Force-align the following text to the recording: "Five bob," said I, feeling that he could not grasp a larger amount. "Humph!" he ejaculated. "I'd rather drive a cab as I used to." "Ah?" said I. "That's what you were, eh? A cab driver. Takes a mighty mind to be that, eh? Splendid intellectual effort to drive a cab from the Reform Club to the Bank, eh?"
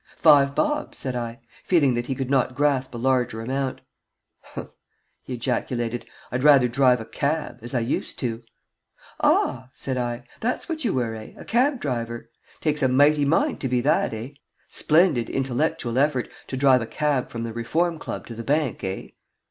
"Five 0.17 0.55
bob," 0.55 0.95
said 0.95 1.15
I, 1.15 1.41
feeling 1.63 1.93
that 1.93 2.07
he 2.07 2.15
could 2.15 2.31
not 2.31 2.55
grasp 2.55 2.95
a 2.95 2.97
larger 2.97 3.39
amount. 3.39 3.81
"Humph!" 4.41 4.69
he 5.21 5.35
ejaculated. 5.35 6.07
"I'd 6.31 6.41
rather 6.41 6.67
drive 6.67 6.99
a 6.99 7.05
cab 7.05 7.59
as 7.61 7.75
I 7.75 7.81
used 7.81 8.17
to." 8.17 8.41
"Ah?" 9.19 9.69
said 9.73 9.97
I. 9.99 10.23
"That's 10.39 10.67
what 10.67 10.83
you 10.83 10.95
were, 10.95 11.13
eh? 11.13 11.33
A 11.37 11.45
cab 11.45 11.79
driver. 11.79 12.31
Takes 12.61 12.81
a 12.81 12.87
mighty 12.87 13.25
mind 13.25 13.61
to 13.61 13.67
be 13.67 13.79
that, 13.81 14.11
eh? 14.11 14.29
Splendid 14.69 15.29
intellectual 15.29 15.99
effort 15.99 16.29
to 16.47 16.57
drive 16.57 16.81
a 16.81 16.87
cab 16.87 17.29
from 17.29 17.43
the 17.43 17.53
Reform 17.53 17.99
Club 17.99 18.25
to 18.25 18.33
the 18.33 18.43
Bank, 18.43 18.83
eh?" 18.83 19.09